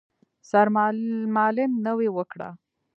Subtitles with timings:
[0.51, 2.49] سرمالم نوې وکړه.